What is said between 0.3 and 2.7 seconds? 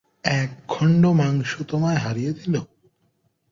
এক খন্ড মাংস তোমায় হারিয়ে দিলো।